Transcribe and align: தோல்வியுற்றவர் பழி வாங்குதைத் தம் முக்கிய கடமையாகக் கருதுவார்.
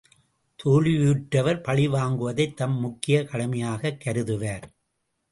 தோல்வியுற்றவர் 0.63 1.63
பழி 1.63 1.87
வாங்குதைத் 1.87 2.53
தம் 2.53 2.79
முக்கிய 2.79 3.21
கடமையாகக் 3.23 4.01
கருதுவார். 4.05 4.63